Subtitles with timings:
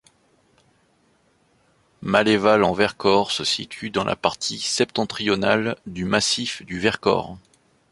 [2.01, 7.37] Malleval-en-Vercors se situe dans la partie septentrionale du massif du Vercors.